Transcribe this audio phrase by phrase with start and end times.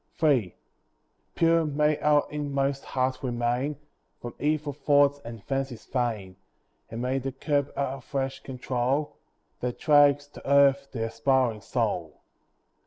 [0.23, 0.55] III
[1.35, 3.75] Pure may our inmost heart remain
[4.19, 6.37] From evil thoughts and fancies vain;
[6.89, 9.15] And may the curb our flesh control,
[9.59, 12.19] That drags to earth the aspiring soul.